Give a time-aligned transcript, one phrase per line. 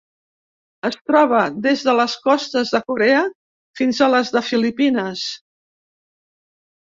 [0.87, 3.19] Es troba des de les costes de Corea
[3.81, 5.27] fins a les de Filipines.